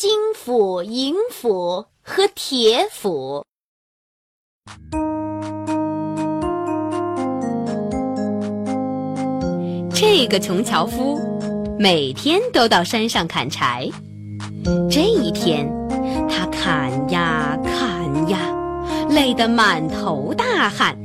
[0.00, 3.44] 金斧、银斧和铁斧。
[9.92, 11.20] 这个穷樵夫
[11.78, 13.90] 每天都到山上砍柴。
[14.90, 15.70] 这一天，
[16.30, 18.38] 他砍呀砍呀，
[19.10, 20.96] 累得满头大汗。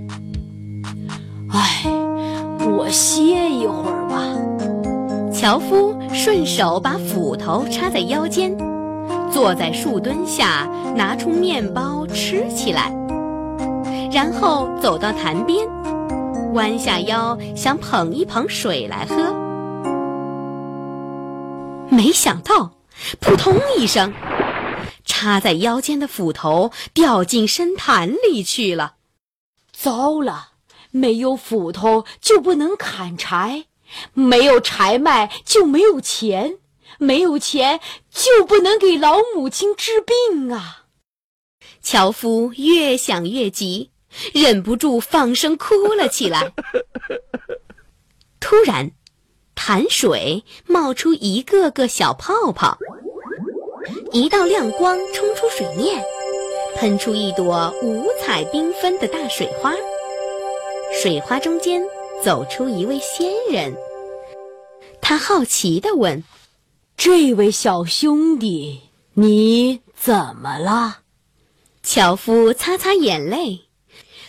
[1.51, 1.83] 唉，
[2.61, 4.23] 我歇一会儿吧。
[5.33, 8.57] 樵夫顺手把斧头插在腰间，
[9.35, 10.65] 坐在树墩下，
[10.95, 12.89] 拿出面包吃起来，
[14.09, 15.67] 然后走到潭边，
[16.53, 19.35] 弯下腰想捧一捧水来喝，
[21.89, 22.71] 没想到，
[23.19, 24.13] 扑通一声，
[25.03, 28.93] 插在腰间的斧头掉进深潭里去了。
[29.73, 30.51] 糟了，
[30.91, 33.65] 没有斧头就不能砍柴。
[34.13, 36.55] 没有柴卖就没有钱，
[36.97, 40.85] 没有钱就不能给老母亲治病啊！
[41.81, 43.91] 樵夫越想越急，
[44.33, 46.53] 忍不住放声哭了起来。
[48.39, 48.91] 突然，
[49.55, 52.77] 潭水冒出一个个小泡泡，
[54.11, 56.03] 一道亮光冲出水面，
[56.75, 59.73] 喷出一朵五彩缤纷的大水花。
[60.93, 61.81] 水花中间。
[62.23, 63.75] 走出一位仙人，
[65.01, 66.23] 他好奇地问
[66.97, 68.81] ：“这位小兄弟，
[69.13, 70.99] 你怎么了？”
[71.83, 73.65] 樵夫擦擦眼泪，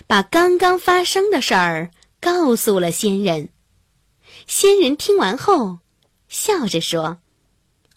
[0.07, 3.49] 把刚刚发生的事儿告诉了仙人。
[4.47, 5.79] 仙人听完后，
[6.29, 7.19] 笑着说：“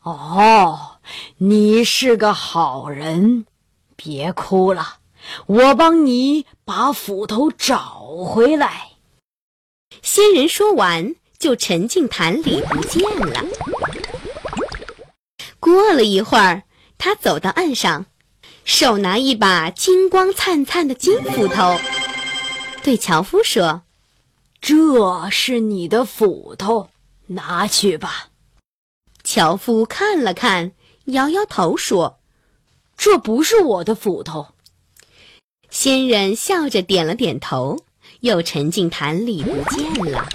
[0.04, 1.00] 哦，
[1.38, 3.46] 你是个好人，
[3.96, 5.00] 别哭了，
[5.48, 8.92] 我帮你把斧头找回来。”
[10.02, 13.44] 仙人说完，就沉进潭里不见了。
[15.60, 16.64] 过了一会儿，
[16.98, 18.06] 他走到岸上，
[18.64, 21.80] 手拿一把金光灿灿的金斧头，
[22.84, 23.84] 对樵夫说
[24.62, 26.90] ：“这是你的斧头，
[27.28, 28.30] 拿去吧。”
[29.24, 30.72] 樵夫看了看，
[31.06, 32.20] 摇摇头说
[32.98, 34.48] ：“这不是我的斧头。”
[35.70, 37.86] 仙人笑着点了点头。
[38.22, 40.28] 又沉进潭里不见了。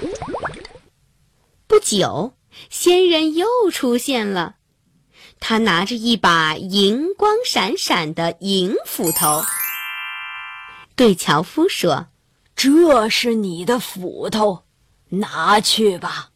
[1.66, 2.32] 不久，
[2.70, 4.56] 仙人又出现了，
[5.46, 9.42] 他拿着一把银光闪闪的银斧头，
[10.96, 12.06] 对樵夫说
[12.56, 14.64] ：“这是你的斧头，
[15.10, 16.30] 拿去吧。”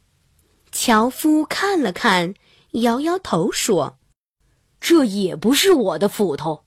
[0.71, 2.35] 樵夫看了看，
[2.73, 3.97] 摇摇头说
[4.79, 6.65] ：“这也不是我的斧头。”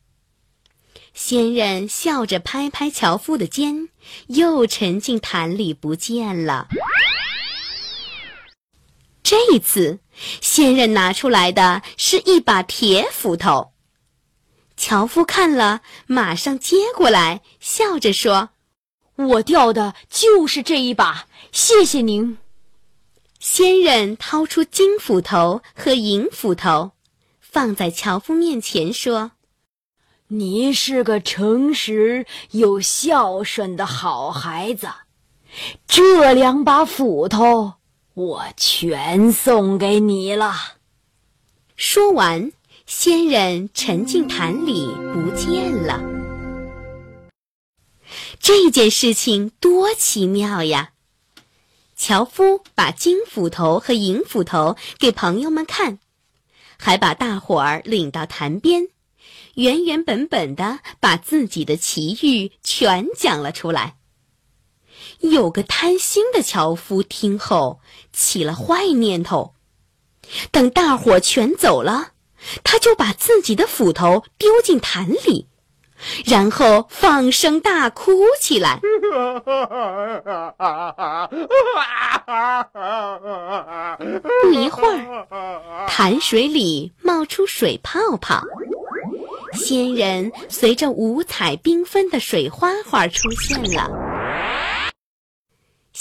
[1.14, 3.90] 仙人笑着拍拍樵夫的肩，
[4.26, 6.68] 又沉进潭里不见了。
[9.32, 10.00] 这一次，
[10.42, 13.72] 仙人拿出来的是一把铁斧头。
[14.76, 18.50] 樵夫看了，马上接过来，笑着说
[19.16, 22.40] ：“我掉的就是这一把，谢谢您。”
[23.40, 26.92] 仙人掏出金斧头和银斧头，
[27.40, 29.32] 放在樵夫面前说。
[30.28, 34.90] 你是个诚实又孝顺的好孩子，
[35.88, 37.76] 这两把斧头
[38.14, 40.54] 我全送给你了。
[41.78, 42.52] 说完，
[42.86, 46.04] 仙人沉进潭里不见了。
[48.40, 50.92] 这件事情多奇妙呀！
[51.96, 56.00] 樵夫把金斧头和银斧头给朋友们看，
[56.78, 58.90] 还把大伙儿领到潭边。
[59.54, 63.96] 原原本本的把自己的奇遇全讲了出来。
[65.22, 67.80] 有个贪心的樵夫听后
[68.12, 69.54] 起了坏念头，
[70.52, 72.10] 等大伙全走了，
[72.64, 75.48] 他就把自己的斧头丢进潭里，
[76.26, 78.80] 然后放声大哭起来。
[84.42, 88.42] 不一会儿，潭水里冒出水泡泡。
[89.54, 93.92] 仙人随着五彩缤纷的水花花出现了。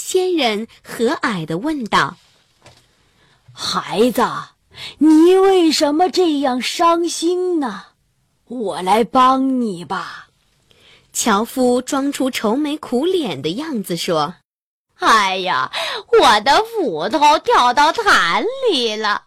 [0.03, 2.17] 仙人和蔼地问道
[3.53, 4.23] ：“孩子，
[4.97, 7.83] 你为什么这样伤心呢？
[8.47, 10.27] 我来帮你吧。”
[11.13, 14.33] 樵夫装出愁眉苦脸的样子说
[14.97, 15.71] ：“哎呀，
[16.19, 19.25] 我的斧头掉到潭里了。”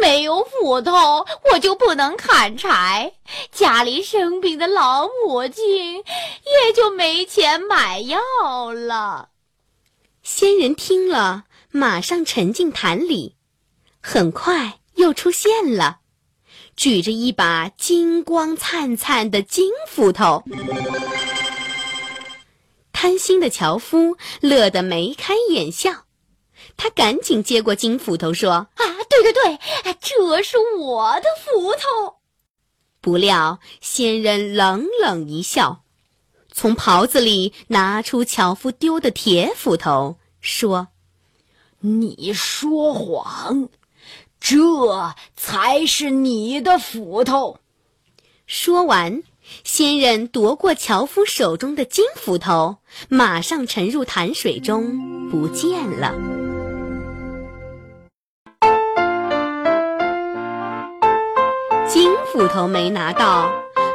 [0.00, 3.12] 没有斧头，我就不能砍柴。
[3.52, 8.18] 家里生病的老母亲也就没钱买药
[8.72, 9.28] 了。
[10.30, 13.36] 仙人听了，马上沉进潭里，
[14.02, 16.00] 很快又出现了，
[16.76, 20.44] 举着一把金光灿灿的金斧头。
[22.92, 26.04] 贪心的樵夫乐得眉开眼笑，
[26.76, 29.58] 他赶紧接过金斧头说：“啊，对对对，
[29.98, 32.18] 这是我的斧头。”
[33.00, 35.84] 不料仙人冷冷一笑，
[36.52, 40.88] 从袍子里拿出樵夫丢的铁斧头，说
[41.80, 43.68] ：“你说谎，
[44.40, 47.58] 这才是你的斧头。”
[48.46, 49.22] 说完，
[49.64, 56.14] 仙人夺过樵夫手中的金斧头，马上沉入潭水中，不见了。
[61.88, 63.50] 金斧头没拿到，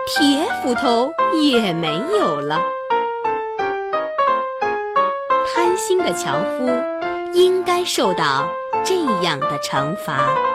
[0.08, 1.12] 铁斧头
[1.42, 2.60] 也没有了。
[5.86, 6.70] 心的樵夫
[7.34, 8.48] 应该受到
[8.86, 10.53] 这样的惩罚。